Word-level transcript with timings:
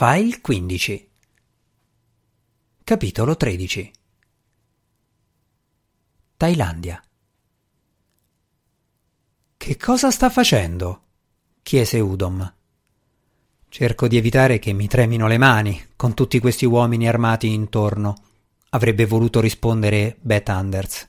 File 0.00 0.40
15 0.40 1.10
Capitolo 2.84 3.36
13 3.36 3.90
Thailandia 6.36 7.02
Che 9.56 9.76
cosa 9.76 10.12
sta 10.12 10.30
facendo? 10.30 11.02
chiese 11.62 11.98
Udom. 11.98 12.54
Cerco 13.68 14.06
di 14.06 14.16
evitare 14.16 14.60
che 14.60 14.72
mi 14.72 14.86
tremino 14.86 15.26
le 15.26 15.36
mani 15.36 15.86
con 15.96 16.14
tutti 16.14 16.38
questi 16.38 16.64
uomini 16.64 17.08
armati 17.08 17.52
intorno, 17.52 18.22
avrebbe 18.68 19.04
voluto 19.04 19.40
rispondere 19.40 20.16
Beth 20.20 20.48
Anders. 20.48 21.08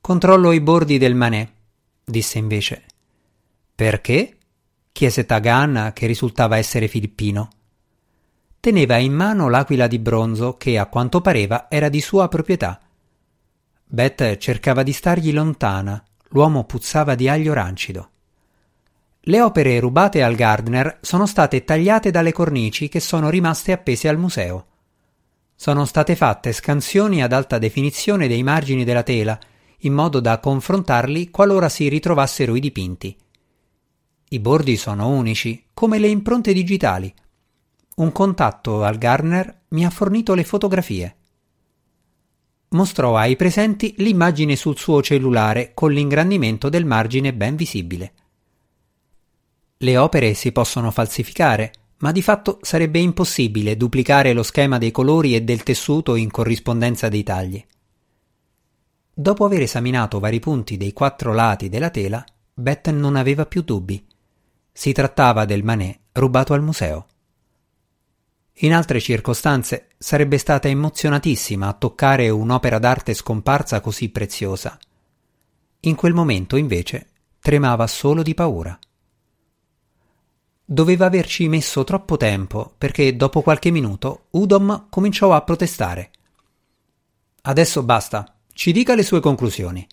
Controllo 0.00 0.50
i 0.50 0.60
bordi 0.60 0.98
del 0.98 1.14
manè, 1.14 1.48
disse 2.02 2.38
invece. 2.38 2.86
Perché? 3.72 4.38
Chiese 4.92 5.26
Tagan, 5.26 5.90
che 5.94 6.06
risultava 6.06 6.58
essere 6.58 6.86
filippino. 6.86 7.48
Teneva 8.60 8.98
in 8.98 9.12
mano 9.12 9.48
l'aquila 9.48 9.88
di 9.88 9.98
bronzo 9.98 10.56
che, 10.56 10.78
a 10.78 10.86
quanto 10.86 11.20
pareva, 11.20 11.66
era 11.68 11.88
di 11.88 12.00
sua 12.00 12.28
proprietà. 12.28 12.78
Beth 13.84 14.36
cercava 14.36 14.82
di 14.82 14.92
stargli 14.92 15.32
lontana, 15.32 16.02
l'uomo 16.28 16.64
puzzava 16.64 17.14
di 17.14 17.28
aglio 17.28 17.52
rancido. 17.54 18.10
Le 19.20 19.40
opere 19.40 19.78
rubate 19.80 20.22
al 20.22 20.34
Gardner 20.34 20.98
sono 21.00 21.26
state 21.26 21.64
tagliate 21.64 22.10
dalle 22.10 22.32
cornici 22.32 22.88
che 22.88 23.00
sono 23.00 23.30
rimaste 23.30 23.72
appese 23.72 24.08
al 24.08 24.18
museo. 24.18 24.66
Sono 25.54 25.84
state 25.84 26.16
fatte 26.16 26.52
scansioni 26.52 27.22
ad 27.22 27.32
alta 27.32 27.58
definizione 27.58 28.26
dei 28.26 28.42
margini 28.42 28.84
della 28.84 29.02
tela, 29.04 29.38
in 29.78 29.92
modo 29.92 30.20
da 30.20 30.38
confrontarli 30.40 31.30
qualora 31.30 31.68
si 31.68 31.88
ritrovassero 31.88 32.56
i 32.56 32.60
dipinti. 32.60 33.16
I 34.32 34.40
bordi 34.40 34.78
sono 34.78 35.08
unici, 35.08 35.62
come 35.74 35.98
le 35.98 36.08
impronte 36.08 36.54
digitali. 36.54 37.12
Un 37.96 38.12
contatto 38.12 38.82
al 38.82 38.96
Gardner 38.96 39.64
mi 39.68 39.84
ha 39.84 39.90
fornito 39.90 40.32
le 40.32 40.42
fotografie. 40.42 41.16
Mostrò 42.68 43.14
ai 43.18 43.36
presenti 43.36 43.94
l'immagine 43.98 44.56
sul 44.56 44.78
suo 44.78 45.02
cellulare 45.02 45.72
con 45.74 45.92
l'ingrandimento 45.92 46.70
del 46.70 46.86
margine 46.86 47.34
ben 47.34 47.56
visibile. 47.56 48.12
Le 49.76 49.96
opere 49.98 50.32
si 50.32 50.50
possono 50.50 50.90
falsificare, 50.90 51.70
ma 51.98 52.10
di 52.10 52.22
fatto 52.22 52.58
sarebbe 52.62 53.00
impossibile 53.00 53.76
duplicare 53.76 54.32
lo 54.32 54.42
schema 54.42 54.78
dei 54.78 54.92
colori 54.92 55.34
e 55.34 55.42
del 55.42 55.62
tessuto 55.62 56.14
in 56.14 56.30
corrispondenza 56.30 57.10
dei 57.10 57.22
tagli. 57.22 57.62
Dopo 59.12 59.44
aver 59.44 59.60
esaminato 59.60 60.18
vari 60.18 60.40
punti 60.40 60.78
dei 60.78 60.94
quattro 60.94 61.34
lati 61.34 61.68
della 61.68 61.90
tela, 61.90 62.24
Beth 62.54 62.88
non 62.88 63.16
aveva 63.16 63.44
più 63.44 63.60
dubbi. 63.60 64.02
Si 64.72 64.92
trattava 64.92 65.44
del 65.44 65.62
Manet 65.62 66.00
rubato 66.12 66.54
al 66.54 66.62
museo. 66.62 67.06
In 68.56 68.72
altre 68.72 69.00
circostanze 69.00 69.88
sarebbe 69.98 70.38
stata 70.38 70.68
emozionatissima 70.68 71.68
a 71.68 71.72
toccare 71.72 72.28
un'opera 72.30 72.78
d'arte 72.78 73.14
scomparsa 73.14 73.80
così 73.80 74.08
preziosa. 74.10 74.78
In 75.80 75.94
quel 75.94 76.14
momento, 76.14 76.56
invece, 76.56 77.08
tremava 77.40 77.86
solo 77.86 78.22
di 78.22 78.34
paura. 78.34 78.78
Doveva 80.64 81.06
averci 81.06 81.48
messo 81.48 81.84
troppo 81.84 82.16
tempo 82.16 82.72
perché 82.78 83.16
dopo 83.16 83.42
qualche 83.42 83.70
minuto 83.70 84.26
Udom 84.30 84.86
cominciò 84.88 85.34
a 85.34 85.42
protestare. 85.42 86.10
Adesso 87.42 87.82
basta, 87.82 88.36
ci 88.52 88.72
dica 88.72 88.94
le 88.94 89.02
sue 89.02 89.20
conclusioni. 89.20 89.86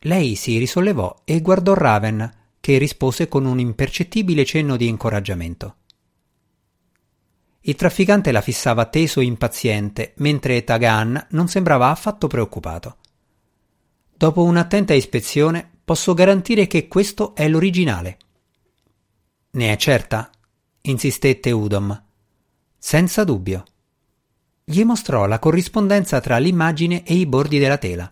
Lei 0.00 0.34
si 0.34 0.56
risollevò 0.56 1.22
e 1.24 1.40
guardò 1.40 1.74
Raven, 1.74 2.43
che 2.64 2.78
rispose 2.78 3.28
con 3.28 3.44
un 3.44 3.60
impercettibile 3.60 4.42
cenno 4.46 4.78
di 4.78 4.88
incoraggiamento. 4.88 5.76
Il 7.60 7.74
trafficante 7.74 8.32
la 8.32 8.40
fissava 8.40 8.86
teso 8.86 9.20
e 9.20 9.24
impaziente, 9.24 10.14
mentre 10.16 10.64
Tagan 10.64 11.26
non 11.32 11.46
sembrava 11.46 11.90
affatto 11.90 12.26
preoccupato. 12.26 12.96
Dopo 14.16 14.44
un'attenta 14.44 14.94
ispezione, 14.94 15.72
posso 15.84 16.14
garantire 16.14 16.66
che 16.66 16.88
questo 16.88 17.34
è 17.34 17.46
l'originale. 17.48 18.16
Ne 19.50 19.70
è 19.70 19.76
certa? 19.76 20.30
insistette 20.80 21.50
Udom. 21.50 22.02
Senza 22.78 23.24
dubbio. 23.24 23.62
Gli 24.64 24.82
mostrò 24.84 25.26
la 25.26 25.38
corrispondenza 25.38 26.18
tra 26.22 26.38
l'immagine 26.38 27.04
e 27.04 27.12
i 27.12 27.26
bordi 27.26 27.58
della 27.58 27.76
tela. 27.76 28.08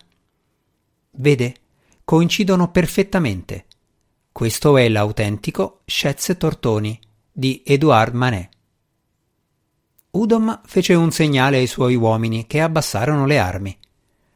Vede, 1.09 1.55
coincidono 2.03 2.69
perfettamente. 2.69 3.65
Questo 4.33 4.75
è 4.75 4.89
l'autentico 4.89 5.83
Schätze 5.85 6.35
Tortoni 6.35 6.99
di 7.31 7.63
Edouard 7.65 8.13
Manet. 8.13 8.49
Udom 10.11 10.61
fece 10.65 10.93
un 10.95 11.11
segnale 11.11 11.57
ai 11.57 11.67
suoi 11.67 11.95
uomini 11.95 12.45
che 12.45 12.59
abbassarono 12.59 13.25
le 13.25 13.39
armi. 13.39 13.77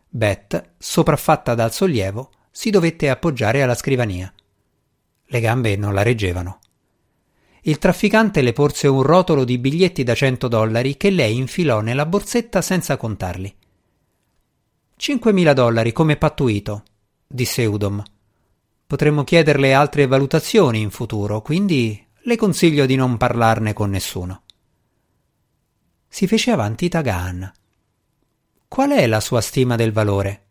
Beth, 0.07 0.75
sopraffatta 0.77 1.53
dal 1.55 1.73
sollievo, 1.73 2.29
si 2.49 2.69
dovette 2.69 3.09
appoggiare 3.09 3.61
alla 3.61 3.75
scrivania. 3.75 4.33
Le 5.25 5.39
gambe 5.41 5.75
non 5.75 5.93
la 5.93 6.03
reggevano 6.03 6.59
il 7.67 7.79
trafficante 7.79 8.41
le 8.41 8.53
porse 8.53 8.87
un 8.87 9.01
rotolo 9.01 9.43
di 9.43 9.57
biglietti 9.57 10.03
da 10.03 10.15
cento 10.15 10.47
dollari 10.47 10.95
che 10.95 11.09
lei 11.09 11.35
infilò 11.35 11.81
nella 11.81 12.05
borsetta 12.05 12.61
senza 12.61 12.95
contarli. 12.95 13.53
Cinquemila 14.95 15.51
dollari 15.51 15.91
come 15.91 16.15
pattuito, 16.15 16.83
disse 17.27 17.65
Udom. 17.65 18.01
Potremmo 18.87 19.25
chiederle 19.25 19.73
altre 19.73 20.07
valutazioni 20.07 20.79
in 20.79 20.91
futuro, 20.91 21.41
quindi 21.41 22.07
le 22.21 22.35
consiglio 22.37 22.85
di 22.85 22.95
non 22.95 23.17
parlarne 23.17 23.73
con 23.73 23.89
nessuno. 23.89 24.43
Si 26.07 26.25
fece 26.25 26.51
avanti 26.51 26.87
Tagaan. 26.87 27.51
Qual 28.65 28.91
è 28.91 29.05
la 29.05 29.19
sua 29.19 29.41
stima 29.41 29.75
del 29.75 29.91
valore? 29.91 30.45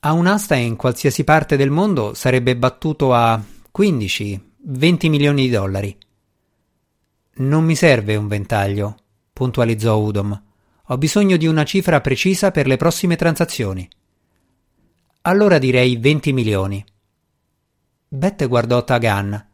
A 0.00 0.12
un'asta 0.14 0.54
in 0.54 0.76
qualsiasi 0.76 1.24
parte 1.24 1.58
del 1.58 1.68
mondo 1.68 2.14
sarebbe 2.14 2.56
battuto 2.56 3.12
a 3.12 3.38
15, 3.70 4.52
20 4.62 5.08
milioni 5.10 5.42
di 5.42 5.50
dollari. 5.50 5.94
Non 7.34 7.64
mi 7.64 7.76
serve 7.76 8.16
un 8.16 8.28
ventaglio, 8.28 8.96
puntualizzò 9.30 9.98
Udom. 9.98 10.42
Ho 10.86 10.96
bisogno 10.96 11.36
di 11.36 11.46
una 11.46 11.64
cifra 11.64 12.00
precisa 12.00 12.50
per 12.50 12.66
le 12.66 12.78
prossime 12.78 13.16
transazioni. 13.16 13.86
Allora 15.24 15.58
direi 15.58 15.98
20 15.98 16.32
milioni. 16.32 16.84
Bette 18.08 18.46
guardò 18.46 18.82
Tagan. 18.82 19.50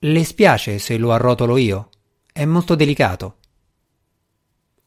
Le 0.00 0.24
spiace 0.24 0.80
se 0.80 0.96
lo 0.96 1.12
arrotolo 1.12 1.56
io? 1.58 1.90
È 2.32 2.44
molto 2.44 2.74
delicato. 2.74 3.36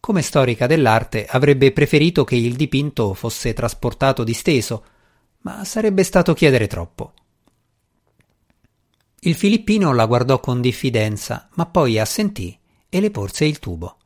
Come 0.02 0.22
storica 0.22 0.68
dell'arte 0.68 1.25
avrebbe 1.25 1.72
preferito 1.72 2.25
che 2.25 2.35
il 2.35 2.58
dipinto 2.58 3.13
fosse 3.13 3.53
trasportato 3.53 4.25
disteso, 4.25 4.84
ma 5.44 5.63
sarebbe 5.63 6.03
stato 6.03 6.34
chiedere 6.34 6.68
troppo. 6.68 7.13
Il 9.22 9.35
filippino 9.35 9.94
la 9.94 10.06
guardò 10.06 10.41
con 10.41 10.59
diffidenza, 10.59 11.47
ma 11.53 11.66
poi 11.66 11.97
assentì 11.97 12.59
e 12.90 13.00
le 13.00 13.09
porse 13.09 13.46
il 13.46 13.59
tubo. 13.59 13.98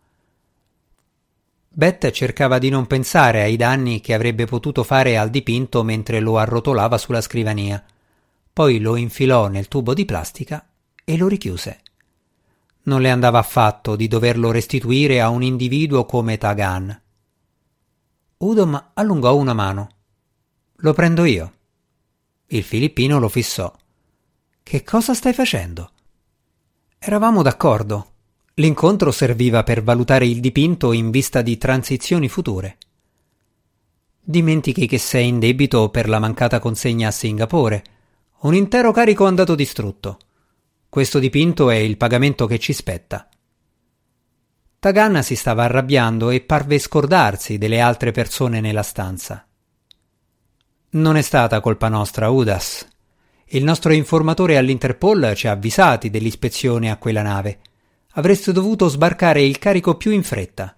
Beth 1.76 2.12
cercava 2.12 2.60
di 2.60 2.70
non 2.70 2.86
pensare 2.86 3.42
ai 3.42 3.56
danni 3.56 4.00
che 4.00 4.14
avrebbe 4.14 4.46
potuto 4.46 4.84
fare 4.84 5.18
al 5.18 5.32
dipinto 5.32 5.82
mentre 5.82 6.20
lo 6.20 6.38
arrotolava 6.38 7.00
sulla 7.00 7.20
scrivania. 7.20 7.84
Poi 8.54 8.80
lo 8.80 8.96
infilò 8.96 9.48
nel 9.48 9.68
tubo 9.68 9.96
di 9.96 10.06
plastica 10.06 10.64
e 11.04 11.18
lo 11.18 11.28
richiuse. 11.28 11.82
Non 12.84 13.02
le 13.02 13.10
andava 13.10 13.40
affatto 13.40 13.96
di 13.96 14.08
doverlo 14.08 14.52
restituire 14.52 15.20
a 15.20 15.30
un 15.30 15.42
individuo 15.42 16.06
come 16.06 16.38
Tagan. 16.38 17.02
Udom 18.38 18.92
allungò 18.94 19.36
una 19.36 19.54
mano. 19.54 19.90
Lo 20.76 20.94
prendo 20.94 21.24
io. 21.24 21.54
Il 22.48 22.62
filippino 22.62 23.18
lo 23.18 23.30
fissò. 23.30 23.74
Che 24.62 24.84
cosa 24.84 25.16
stai 25.16 25.34
facendo? 25.34 25.90
Eravamo 27.00 27.42
d'accordo. 27.42 28.13
L'incontro 28.58 29.12
serviva 29.12 29.64
per 29.64 29.82
valutare 29.82 30.28
il 30.28 30.40
dipinto 30.40 30.92
in 30.92 31.10
vista 31.10 31.42
di 31.42 31.58
transizioni 31.58 32.30
future. 32.30 32.78
Dimentichi 34.22 34.86
che 34.86 35.00
sei 35.00 35.28
in 35.30 35.40
debito 35.40 35.90
per 35.90 36.08
la 36.08 36.20
mancata 36.20 36.60
consegna 36.60 37.08
a 37.08 37.12
Singapore. 37.12 37.84
Un 38.42 38.54
intero 38.54 38.92
carico 38.92 39.26
andato 39.26 39.56
distrutto. 39.56 40.20
Questo 40.88 41.18
dipinto 41.18 41.72
è 41.72 41.76
il 41.76 41.98
pagamento 41.98 42.46
che 42.46 42.60
ci 42.60 42.74
spetta. 42.74 43.28
Taganna 44.78 45.24
si 45.24 45.36
stava 45.36 45.64
arrabbiando 45.64 46.30
e 46.30 46.42
parve 46.42 46.78
scordarsi 46.78 47.58
delle 47.58 47.80
altre 47.80 48.12
persone 48.12 48.62
nella 48.62 48.84
stanza. 48.84 49.48
Non 50.92 51.16
è 51.16 51.22
stata 51.24 51.60
colpa 51.60 51.90
nostra, 51.90 52.30
Udas, 52.30 52.88
il 53.48 53.64
nostro 53.64 53.94
informatore 53.94 54.58
all'Interpol 54.58 55.34
ci 55.36 55.48
ha 55.48 55.52
avvisati 55.52 56.12
dell'ispezione 56.12 56.92
a 56.92 56.98
quella 56.98 57.24
nave. 57.24 57.60
Avreste 58.16 58.52
dovuto 58.52 58.90
sbarcare 58.90 59.42
il 59.42 59.58
carico 59.58 59.96
più 59.96 60.12
in 60.12 60.24
fretta. 60.24 60.78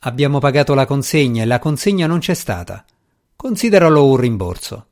Abbiamo 0.00 0.38
pagato 0.38 0.74
la 0.74 0.84
consegna 0.84 1.42
e 1.42 1.46
la 1.46 1.58
consegna 1.58 2.06
non 2.06 2.18
c'è 2.18 2.34
stata. 2.34 2.84
Consideralo 3.34 4.06
un 4.06 4.16
rimborso. 4.16 4.86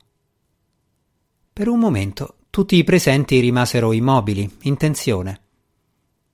Per 1.53 1.69
un 1.69 1.79
momento 1.79 2.37
tutti 2.49 2.77
i 2.77 2.85
presenti 2.85 3.39
rimasero 3.41 3.93
immobili, 3.93 4.51
in 4.63 4.79
tensione. 4.79 5.41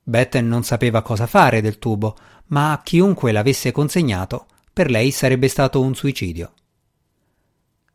Beth 0.05 0.37
non 0.37 0.63
sapeva 0.63 1.03
cosa 1.03 1.27
fare 1.27 1.61
del 1.61 1.79
tubo, 1.79 2.17
ma 2.47 2.71
a 2.71 2.83
chiunque 2.83 3.33
l'avesse 3.33 3.73
consegnato, 3.73 4.47
per 4.73 4.91
lei 4.91 5.11
sarebbe 5.11 5.49
stato 5.49 5.81
un 5.81 5.97
suicidio. 5.97 6.53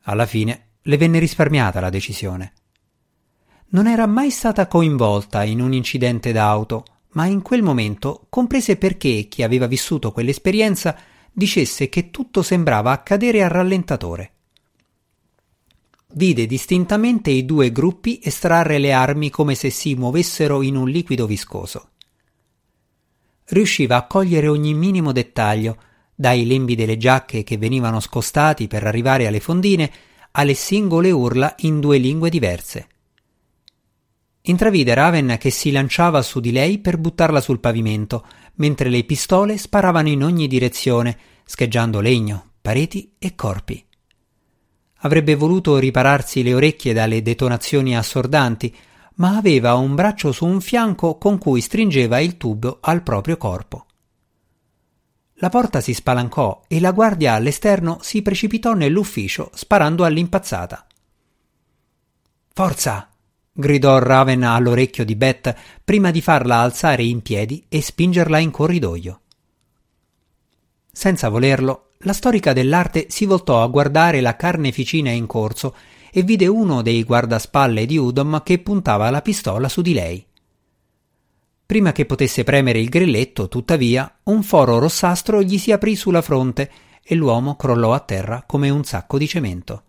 Alla 0.04 0.26
fine 0.26 0.72
le 0.82 0.98
venne 0.98 1.20
risparmiata 1.20 1.80
la 1.80 1.90
decisione. 1.90 2.54
Non 3.70 3.88
era 3.88 4.06
mai 4.06 4.32
stata 4.32 4.66
coinvolta 4.68 5.44
in 5.44 5.60
un 5.60 5.74
incidente 5.74 6.32
d'auto, 6.32 6.86
ma 7.12 7.26
in 7.26 7.42
quel 7.42 7.62
momento 7.62 8.28
comprese 8.30 8.78
perché 8.78 9.28
chi 9.30 9.44
aveva 9.44 9.68
vissuto 9.68 10.12
quell'esperienza 10.14 10.98
dicesse 11.34 11.90
che 11.90 12.10
tutto 12.10 12.42
sembrava 12.44 12.92
accadere 12.92 13.44
a 13.44 13.48
rallentatore. 13.48 14.32
Vide 16.14 16.46
distintamente 16.46 17.30
i 17.30 17.44
due 17.44 17.72
gruppi 17.74 18.22
estrarre 18.24 18.78
le 18.78 18.94
armi 18.94 19.30
come 19.30 19.54
se 19.54 19.70
si 19.70 19.96
muovessero 19.96 20.62
in 20.62 20.78
un 20.78 20.88
liquido 20.88 21.28
viscoso. 21.28 21.90
Riusciva 23.50 23.98
a 23.98 24.08
cogliere 24.08 24.48
ogni 24.48 24.74
minimo 24.74 25.12
dettaglio, 25.12 25.78
dai 26.16 26.46
lembi 26.46 26.76
delle 26.76 26.98
giacche 26.98 27.44
che 27.44 27.58
venivano 27.58 28.00
scostati 28.00 28.68
per 28.68 28.86
arrivare 28.86 29.28
alle 29.28 29.42
fondine 29.42 29.92
alle 30.32 30.54
singole 30.54 31.12
urla 31.12 31.56
in 31.60 31.80
due 31.80 31.98
lingue 31.98 32.30
diverse. 32.30 32.88
Intravide 34.50 34.94
Raven 34.94 35.36
che 35.38 35.50
si 35.50 35.72
lanciava 35.72 36.22
su 36.22 36.40
di 36.40 36.54
lei 36.54 36.80
per 36.80 36.98
buttarla 36.98 37.42
sul 37.42 37.60
pavimento, 37.60 38.26
mentre 38.56 38.88
le 38.90 39.04
pistole 39.04 39.58
sparavano 39.58 40.08
in 40.08 40.24
ogni 40.24 40.48
direzione, 40.48 41.18
scheggiando 41.44 42.00
legno, 42.00 42.52
pareti 42.62 43.16
e 43.20 43.36
corpi. 43.36 43.86
Avrebbe 45.02 45.36
voluto 45.36 45.78
ripararsi 45.78 46.44
le 46.44 46.54
orecchie 46.54 46.94
dalle 46.94 47.22
detonazioni 47.22 47.98
assordanti, 47.98 48.74
ma 49.16 49.36
aveva 49.36 49.76
un 49.76 49.96
braccio 49.96 50.32
su 50.32 50.46
un 50.46 50.62
fianco 50.62 51.18
con 51.18 51.38
cui 51.38 51.60
stringeva 51.60 52.20
il 52.20 52.38
tubo 52.38 52.78
al 52.80 53.04
proprio 53.04 53.36
corpo. 53.36 53.86
La 55.40 55.50
porta 55.50 55.82
si 55.82 55.94
spalancò 55.94 56.64
e 56.68 56.80
la 56.80 56.92
guardia 56.92 57.34
all'esterno 57.34 58.00
si 58.02 58.22
precipitò 58.22 58.74
nell'ufficio 58.74 59.52
sparando 59.54 60.06
all'impazzata. 60.06 60.88
Forza! 62.54 63.12
Gridò 63.60 63.98
Raven 63.98 64.44
all'orecchio 64.44 65.04
di 65.04 65.16
Beth 65.16 65.56
prima 65.84 66.12
di 66.12 66.22
farla 66.22 66.58
alzare 66.58 67.04
in 67.04 67.24
piedi 67.24 67.66
e 67.68 67.82
spingerla 67.82 68.38
in 68.38 68.52
corridoio. 68.52 69.22
Senza 70.92 71.30
volerlo, 71.30 71.94
la 72.02 72.14
storica 72.14 72.54
dell'arte 72.54 73.08
si 73.10 73.26
voltò 73.26 73.64
a 73.64 73.68
guardare 73.68 74.22
la 74.22 74.36
carneficina 74.36 75.10
in 75.10 75.26
corso 75.26 75.76
e 76.12 76.22
vide 76.22 76.46
uno 76.46 76.84
dei 76.84 77.04
guardaspalle 77.04 77.88
di 77.88 77.98
Udom 77.98 78.44
che 78.44 78.60
puntava 78.60 79.10
la 79.10 79.24
pistola 79.24 79.68
su 79.68 79.82
di 79.82 79.94
lei. 79.94 80.24
Prima 81.66 81.92
che 81.92 82.06
potesse 82.06 82.44
premere 82.44 82.80
il 82.80 82.90
grilletto, 82.90 83.48
tuttavia, 83.48 84.20
un 84.26 84.44
foro 84.44 84.78
rossastro 84.78 85.42
gli 85.42 85.58
si 85.58 85.72
aprì 85.72 85.96
sulla 85.96 86.22
fronte 86.22 86.72
e 87.04 87.16
l'uomo 87.16 87.56
crollò 87.56 87.94
a 87.94 88.00
terra 88.02 88.44
come 88.46 88.70
un 88.70 88.84
sacco 88.84 89.18
di 89.18 89.28
cemento. 89.28 89.84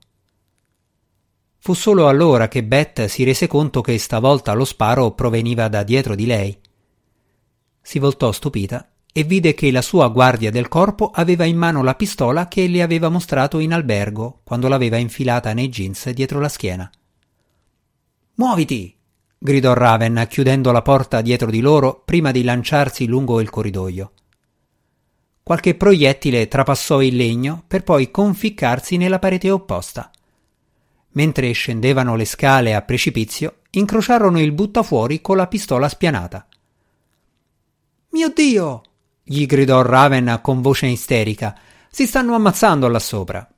Fu 1.68 1.74
solo 1.74 2.08
allora 2.08 2.48
che 2.48 2.64
Beth 2.64 3.04
si 3.08 3.24
rese 3.24 3.46
conto 3.46 3.82
che 3.82 3.98
stavolta 3.98 4.54
lo 4.54 4.64
sparo 4.64 5.10
proveniva 5.10 5.68
da 5.68 5.82
dietro 5.82 6.14
di 6.14 6.24
lei. 6.24 6.58
Si 7.82 7.98
voltò 7.98 8.32
stupita 8.32 8.88
e 9.12 9.22
vide 9.24 9.52
che 9.52 9.70
la 9.70 9.82
sua 9.82 10.08
guardia 10.08 10.50
del 10.50 10.68
corpo 10.68 11.10
aveva 11.12 11.44
in 11.44 11.58
mano 11.58 11.82
la 11.82 11.94
pistola 11.94 12.48
che 12.48 12.66
le 12.68 12.80
aveva 12.80 13.10
mostrato 13.10 13.58
in 13.58 13.74
albergo 13.74 14.40
quando 14.44 14.66
l'aveva 14.66 14.96
infilata 14.96 15.52
nei 15.52 15.68
jeans 15.68 16.08
dietro 16.08 16.40
la 16.40 16.48
schiena. 16.48 16.90
Muoviti! 18.36 18.96
gridò 19.36 19.74
Raven 19.74 20.26
chiudendo 20.26 20.72
la 20.72 20.80
porta 20.80 21.20
dietro 21.20 21.50
di 21.50 21.60
loro 21.60 22.00
prima 22.02 22.30
di 22.30 22.44
lanciarsi 22.44 23.06
lungo 23.06 23.42
il 23.42 23.50
corridoio. 23.50 24.12
Qualche 25.42 25.74
proiettile 25.74 26.48
trapassò 26.48 27.02
il 27.02 27.14
legno 27.14 27.62
per 27.68 27.82
poi 27.82 28.10
conficcarsi 28.10 28.96
nella 28.96 29.18
parete 29.18 29.50
opposta. 29.50 30.10
Mentre 31.18 31.50
scendevano 31.50 32.14
le 32.14 32.24
scale 32.24 32.76
a 32.76 32.82
precipizio, 32.82 33.62
incrociarono 33.70 34.38
il 34.38 34.52
buttafuori 34.52 35.20
con 35.20 35.36
la 35.36 35.48
pistola 35.48 35.88
spianata. 35.88 36.46
Mio 38.10 38.32
Dio! 38.32 38.82
gli 39.24 39.44
gridò 39.44 39.82
Raven 39.82 40.38
con 40.40 40.62
voce 40.62 40.86
isterica. 40.86 41.58
Si 41.90 42.06
stanno 42.06 42.36
ammazzando 42.36 42.86
là 42.86 43.00
sopra. 43.00 43.52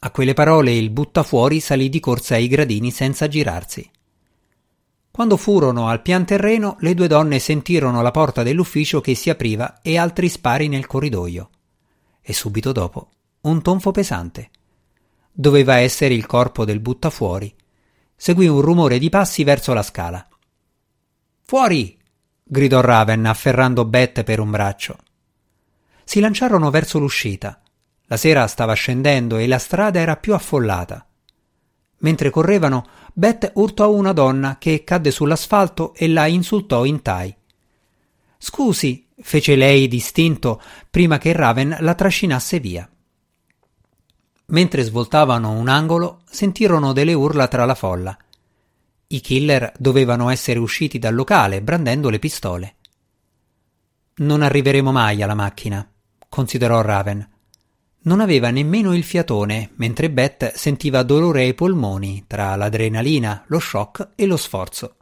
A 0.00 0.10
quelle 0.10 0.34
parole 0.34 0.74
il 0.74 0.90
buttafuori 0.90 1.58
salì 1.58 1.88
di 1.88 2.00
corsa 2.00 2.34
ai 2.34 2.48
gradini 2.48 2.90
senza 2.90 3.28
girarsi. 3.28 3.90
Quando 5.10 5.38
furono 5.38 5.88
al 5.88 6.02
pian 6.02 6.26
terreno, 6.26 6.76
le 6.80 6.92
due 6.92 7.08
donne 7.08 7.38
sentirono 7.38 8.02
la 8.02 8.10
porta 8.10 8.42
dell'ufficio 8.42 9.00
che 9.00 9.14
si 9.14 9.30
apriva 9.30 9.80
e 9.80 9.96
altri 9.96 10.28
spari 10.28 10.68
nel 10.68 10.86
corridoio. 10.86 11.48
E 12.20 12.34
subito 12.34 12.72
dopo 12.72 13.08
un 13.40 13.62
tonfo 13.62 13.90
pesante. 13.90 14.50
Doveva 15.38 15.76
essere 15.76 16.14
il 16.14 16.24
corpo 16.24 16.64
del 16.64 16.80
buttafuori. 16.80 17.54
Seguì 18.16 18.46
un 18.46 18.62
rumore 18.62 18.98
di 18.98 19.10
passi 19.10 19.44
verso 19.44 19.74
la 19.74 19.82
scala. 19.82 20.26
Fuori! 21.42 21.94
gridò 22.42 22.80
Raven 22.80 23.26
afferrando 23.26 23.84
Beth 23.84 24.22
per 24.22 24.40
un 24.40 24.50
braccio. 24.50 24.96
Si 26.04 26.20
lanciarono 26.20 26.70
verso 26.70 26.98
l'uscita. 26.98 27.60
La 28.04 28.16
sera 28.16 28.46
stava 28.46 28.72
scendendo 28.72 29.36
e 29.36 29.46
la 29.46 29.58
strada 29.58 30.00
era 30.00 30.16
più 30.16 30.32
affollata. 30.32 31.06
Mentre 31.98 32.30
correvano, 32.30 32.86
Beth 33.12 33.50
urtò 33.56 33.92
una 33.92 34.12
donna 34.12 34.56
che 34.56 34.84
cadde 34.84 35.10
sull'asfalto 35.10 35.92
e 35.92 36.08
la 36.08 36.26
insultò 36.28 36.86
in 36.86 37.02
tai. 37.02 37.36
Scusi, 38.38 39.06
fece 39.20 39.54
lei 39.54 39.86
distinto 39.86 40.62
prima 40.88 41.18
che 41.18 41.34
Raven 41.34 41.76
la 41.80 41.94
trascinasse 41.94 42.58
via. 42.58 42.88
Mentre 44.46 44.82
svoltavano 44.82 45.50
un 45.50 45.68
angolo, 45.68 46.20
sentirono 46.30 46.92
delle 46.92 47.14
urla 47.14 47.48
tra 47.48 47.64
la 47.64 47.74
folla. 47.74 48.16
I 49.08 49.20
killer 49.20 49.72
dovevano 49.76 50.30
essere 50.30 50.58
usciti 50.58 50.98
dal 50.98 51.14
locale 51.14 51.62
brandendo 51.62 52.10
le 52.10 52.18
pistole. 52.18 52.74
Non 54.16 54.42
arriveremo 54.42 54.92
mai 54.92 55.22
alla 55.22 55.34
macchina, 55.34 55.88
considerò 56.28 56.80
Raven. 56.80 57.28
Non 58.02 58.20
aveva 58.20 58.50
nemmeno 58.50 58.94
il 58.94 59.02
fiatone, 59.02 59.72
mentre 59.76 60.10
Beth 60.10 60.54
sentiva 60.54 61.02
dolore 61.02 61.42
ai 61.42 61.54
polmoni 61.54 62.24
tra 62.28 62.54
l'adrenalina, 62.54 63.44
lo 63.48 63.58
shock 63.58 64.10
e 64.14 64.26
lo 64.26 64.36
sforzo. 64.36 64.96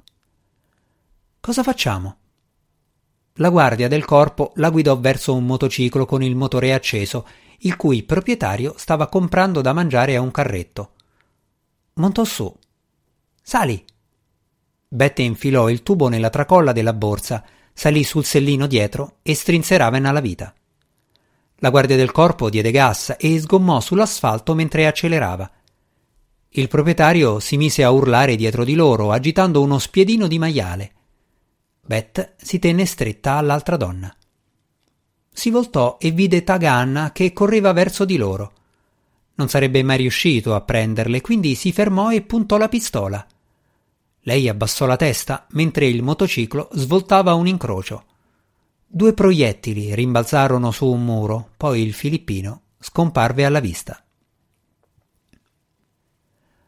Cosa 1.39 1.63
facciamo? 1.63 2.17
La 3.35 3.51
guardia 3.51 3.89
del 3.89 4.07
corpo 4.07 4.53
la 4.57 4.71
guidò 4.71 4.99
verso 4.99 5.35
un 5.35 5.45
motociclo 5.45 6.07
con 6.07 6.23
il 6.23 6.35
motore 6.35 6.73
acceso 6.73 7.27
il 7.65 7.77
cui 7.77 8.03
proprietario 8.03 8.75
stava 8.77 9.09
comprando 9.09 9.61
da 9.61 9.73
mangiare 9.73 10.17
a 10.17 10.21
un 10.21 10.31
carretto. 10.31 10.93
Montò 11.95 12.25
su. 12.25 12.53
Sali. 13.43 13.85
Bette 14.87 15.23
infilò 15.23 15.69
il 15.69 15.83
tubo 15.83 16.09
nella 16.09 16.31
tracolla 16.31 16.73
della 16.73 16.93
borsa, 16.93 17.45
salì 17.73 18.05
sul 18.05 18.25
sellino 18.25 18.67
dietro 18.67 19.17
e 19.23 19.35
strinse 19.35 19.77
Raven 19.77 20.05
alla 20.05 20.21
vita. 20.21 20.55
La 21.57 21.71
guardia 21.71 21.97
del 21.97 22.13
corpo 22.13 22.51
diede 22.51 22.71
gas 22.71 23.17
e 23.19 23.41
sgommò 23.41 23.81
sull'asfalto 23.81 24.55
mentre 24.55 24.87
accelerava. 24.87 25.51
Il 26.51 26.69
proprietario 26.69 27.41
si 27.41 27.57
mise 27.57 27.83
a 27.83 27.91
urlare 27.91 28.37
dietro 28.37 28.65
di 28.65 28.75
loro, 28.75 29.11
agitando 29.11 29.63
uno 29.63 29.79
spiedino 29.79 30.27
di 30.27 30.39
maiale. 30.39 30.93
Beth 31.81 32.35
si 32.37 32.59
tenne 32.59 32.85
stretta 32.85 33.37
all'altra 33.37 33.77
donna 33.77 34.15
si 35.35 35.51
voltò 35.51 35.99
e 36.01 36.13
vide 36.13 36.45
Taganna 36.45 37.11
che 37.11 37.33
correva 37.33 37.73
verso 37.73 38.05
di 38.05 38.17
loro. 38.17 38.53
Non 39.35 39.49
sarebbe 39.49 39.83
mai 39.83 39.97
riuscito 39.97 40.55
a 40.55 40.61
prenderle, 40.61 41.21
quindi 41.21 41.57
si 41.57 41.73
fermò 41.73 42.13
e 42.13 42.23
puntò 42.23 42.57
la 42.57 42.69
pistola. 42.69 43.27
Lei 44.21 44.49
abbassò 44.49 44.87
la 44.87 44.97
testa 44.97 45.47
mentre 45.51 45.87
il 45.87 46.03
motociclo 46.03 46.69
svoltava 46.73 47.35
un 47.35 47.49
incrocio. 47.49 48.05
Due 48.87 49.13
proiettili 49.13 49.93
rimbalzarono 49.93 50.71
su 50.71 50.87
un 50.87 51.05
muro, 51.05 51.51
poi 51.57 51.83
il 51.83 51.93
filippino 51.93 52.61
scomparve 52.79 53.45
alla 53.45 53.61
vista. 53.61 54.01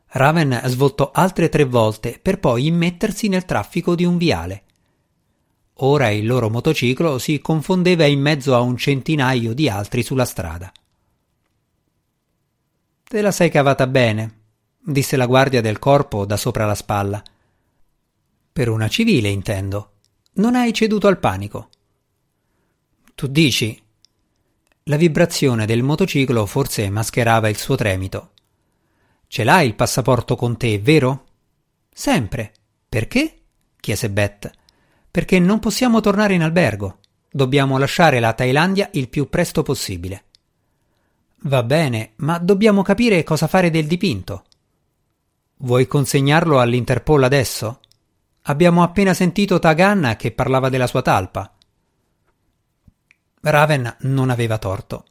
Raven 0.09 0.61
svoltò 0.65 1.13
altre 1.15 1.49
tre 1.49 1.65
volte 1.65 2.19
per 2.21 2.41
poi 2.41 2.67
immettersi 2.67 3.29
nel 3.29 3.45
traffico 3.45 3.95
di 3.95 4.05
un 4.05 4.17
viale. 4.17 4.65
Ora 5.81 6.09
il 6.09 6.27
loro 6.27 6.49
motociclo 6.49 7.19
si 7.19 7.41
confondeva 7.41 8.07
in 8.07 8.21
mezzo 8.21 8.55
a 8.55 8.61
un 8.61 8.79
centinaio 8.79 9.53
di 9.53 9.69
altri 9.69 10.03
sulla 10.03 10.25
strada. 10.25 10.73
Te 13.05 13.21
la 13.21 13.31
sei 13.31 13.51
cavata 13.51 13.87
bene, 13.87 14.41
disse 14.79 15.17
la 15.17 15.27
guardia 15.27 15.61
del 15.61 15.79
corpo 15.79 16.25
da 16.25 16.39
sopra 16.39 16.65
la 16.65 16.75
spalla. 16.75 17.23
Per 18.53 18.69
una 18.71 18.89
civile, 18.89 19.29
intendo. 19.29 19.93
Non 20.35 20.55
hai 20.55 20.73
ceduto 20.73 21.09
al 21.09 21.19
panico. 21.19 21.69
Tu 23.15 23.27
dici. 23.27 23.79
La 24.85 24.97
vibrazione 24.97 25.67
del 25.67 25.83
motociclo 25.83 26.47
forse 26.47 26.89
mascherava 26.89 27.49
il 27.49 27.57
suo 27.59 27.77
tremito. 27.77 28.31
Ce 29.29 29.45
l'hai 29.45 29.67
il 29.67 29.75
passaporto 29.75 30.37
con 30.37 30.57
te, 30.57 30.79
vero? 30.79 31.27
Sempre. 31.93 32.53
Perché? 32.89 33.41
chiese 33.79 34.09
Beth. 34.09 34.51
Perché 35.17 35.39
non 35.39 35.61
possiamo 35.61 36.01
tornare 36.01 36.35
in 36.35 36.43
albergo. 36.43 36.99
Dobbiamo 37.31 37.79
lasciare 37.79 38.21
la 38.21 38.35
Thailandia 38.35 38.91
il 38.93 39.09
più 39.09 39.31
presto 39.31 39.63
possibile. 39.63 40.25
Va 41.45 41.63
bene, 41.63 42.13
ma 42.17 42.37
dobbiamo 42.37 42.83
capire 42.83 43.25
cosa 43.25 43.47
fare 43.47 43.71
del 43.71 43.87
dipinto. 43.87 44.45
Vuoi 45.61 45.87
consegnarlo 45.87 46.61
all'Interpol 46.61 47.23
adesso? 47.23 47.81
Abbiamo 48.43 48.83
appena 48.83 49.15
sentito 49.15 49.59
Tagan 49.59 50.17
che 50.19 50.33
parlava 50.33 50.69
della 50.69 50.87
sua 50.87 51.01
talpa. 51.01 51.51
Raven 53.41 53.97
non 54.01 54.29
aveva 54.29 54.59
torto. 54.59 55.07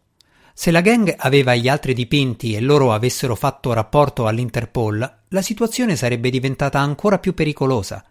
Se 0.53 0.69
la 0.69 0.81
gang 0.81 1.15
aveva 1.17 1.55
gli 1.55 1.67
altri 1.67 1.95
dipinti 1.95 2.53
e 2.53 2.61
loro 2.61 2.93
avessero 2.93 3.33
fatto 3.33 3.73
rapporto 3.73 4.27
all'Interpol, 4.27 5.21
la 5.29 5.41
situazione 5.41 5.95
sarebbe 5.95 6.29
diventata 6.29 6.77
ancora 6.77 7.17
più 7.17 7.33
pericolosa. 7.33 8.05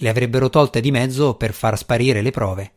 Le 0.00 0.08
avrebbero 0.08 0.48
tolte 0.48 0.80
di 0.80 0.90
mezzo 0.90 1.34
per 1.34 1.52
far 1.52 1.76
sparire 1.76 2.22
le 2.22 2.30
prove. 2.30 2.72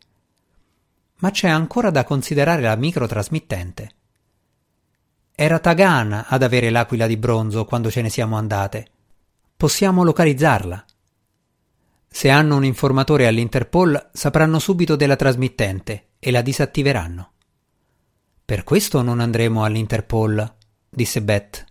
Ma 1.18 1.30
c'è 1.30 1.48
ancora 1.48 1.92
da 1.92 2.04
considerare 2.04 2.62
la 2.62 2.76
microtrasmittente. 2.76 3.92
Era 5.36 5.60
Tagan 5.60 6.26
ad 6.28 6.44
avere 6.44 6.70
l'aquila 6.70 7.08
di 7.08 7.18
bronzo 7.18 7.66
quando 7.66 7.92
ce 7.92 8.02
ne 8.02 8.10
siamo 8.10 8.38
andate. 8.38 8.88
Possiamo 9.56 10.04
localizzarla. 10.04 10.86
Se 12.08 12.30
hanno 12.30 12.56
un 12.56 12.66
informatore 12.66 13.28
all'Interpol 13.28 14.10
sapranno 14.12 14.60
subito 14.60 14.96
della 14.96 15.16
trasmittente 15.16 16.08
e 16.20 16.32
la 16.32 16.42
disattiveranno. 16.42 17.32
Per 18.44 18.64
questo 18.64 19.02
non 19.02 19.20
andremo 19.20 19.64
all'Interpol, 19.64 20.56
disse 20.90 21.22
Beth. 21.22 21.66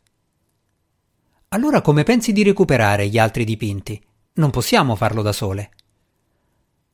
Allora 1.48 1.80
come 1.80 2.04
pensi 2.04 2.32
di 2.32 2.42
recuperare 2.44 3.08
gli 3.08 3.18
altri 3.18 3.44
dipinti? 3.44 4.02
Non 4.40 4.48
possiamo 4.48 4.96
farlo 4.96 5.20
da 5.20 5.32
sole. 5.32 5.70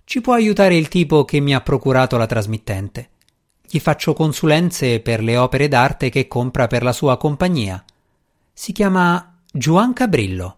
Ci 0.03 0.21
può 0.21 0.33
aiutare 0.33 0.77
il 0.77 0.89
tipo 0.89 1.25
che 1.25 1.39
mi 1.39 1.55
ha 1.55 1.61
procurato 1.61 2.17
la 2.17 2.27
trasmittente. 2.27 3.11
Gli 3.63 3.79
faccio 3.79 4.15
consulenze 4.15 4.99
per 4.99 5.23
le 5.23 5.37
opere 5.37 5.69
d'arte 5.69 6.11
che 6.11 6.27
compra 6.27 6.67
per 6.67 6.83
la 6.83 6.93
sua 6.93 7.17
compagnia. 7.17 7.85
Si 8.53 8.73
chiama 8.73 9.39
Juan 9.53 9.93
Cabrillo. 9.93 10.56